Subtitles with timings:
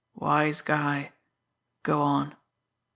[0.15, 1.11] Wise guy!
[1.83, 2.35] Go on!"